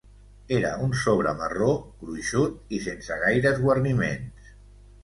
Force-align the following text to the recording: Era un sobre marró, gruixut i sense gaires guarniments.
Era 0.59 0.71
un 0.85 0.95
sobre 1.01 1.33
marró, 1.41 1.69
gruixut 2.01 2.75
i 2.79 2.81
sense 2.89 3.21
gaires 3.27 3.65
guarniments. 3.69 4.55